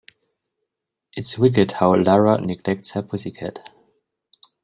It's 1.13 1.37
wicked 1.37 1.73
how 1.73 1.93
Lara 1.93 2.41
neglects 2.41 2.89
her 2.93 3.03
pussy 3.03 3.29
cat. 3.29 3.69